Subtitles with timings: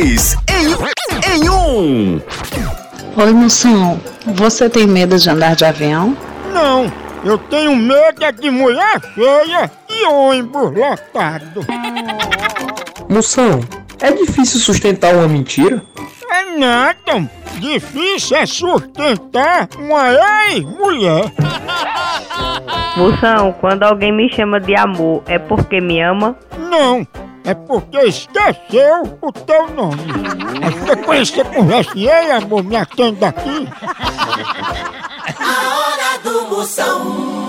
[0.00, 2.22] Três em, em um.
[3.18, 4.00] Oi, moção.
[4.28, 6.16] Você tem medo de andar de avião?
[6.54, 6.90] Não,
[7.22, 11.66] eu tenho medo é de mulher feia e ônibus lotado.
[13.10, 13.60] Moção,
[14.00, 15.82] é difícil sustentar uma mentira?
[16.30, 17.30] É nada.
[17.58, 20.12] Difícil é sustentar uma
[20.48, 21.30] ex-mulher.
[22.96, 26.34] Moção, quando alguém me chama de amor, é porque me ama?
[26.58, 27.06] Não,
[27.44, 30.02] é porque esqueceu o teu nome.
[30.62, 33.68] A frequência conversa e ei, amor, me atenda aqui.
[35.38, 37.39] A hora do Moção.